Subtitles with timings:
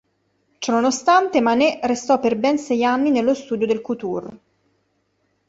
[0.57, 4.39] Ciononostante Manet restò per ben sei anni nello studio del Couture.